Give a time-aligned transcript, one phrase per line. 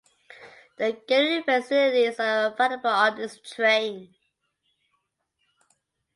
[0.79, 4.15] No catering facilities are available on this train.